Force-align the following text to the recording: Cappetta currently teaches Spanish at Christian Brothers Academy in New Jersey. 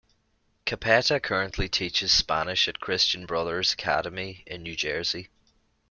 Cappetta 0.65 1.19
currently 1.21 1.69
teaches 1.69 2.11
Spanish 2.11 2.67
at 2.67 2.79
Christian 2.79 3.27
Brothers 3.27 3.73
Academy 3.73 4.43
in 4.47 4.63
New 4.63 4.75
Jersey. 4.75 5.29